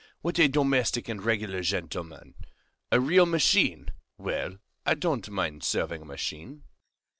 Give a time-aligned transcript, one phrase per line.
[0.21, 2.33] What a domestic and regular gentleman!
[2.91, 6.63] A real machine; well, I don't mind serving a machine."